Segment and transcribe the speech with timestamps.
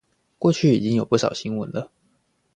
[0.39, 1.91] 過去已經有不少新聞了